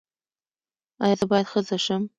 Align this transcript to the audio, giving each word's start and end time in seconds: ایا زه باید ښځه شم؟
ایا 1.03 1.15
زه 1.19 1.25
باید 1.31 1.47
ښځه 1.51 1.77
شم؟ 1.85 2.01